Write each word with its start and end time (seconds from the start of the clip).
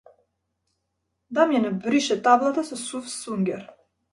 Дамјан 1.39 1.67
ја 1.69 1.73
брише 1.85 2.19
таблата 2.29 2.67
со 2.71 2.81
сув 2.89 3.13
сунѓер. 3.19 3.65